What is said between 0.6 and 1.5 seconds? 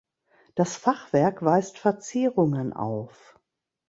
Fachwerk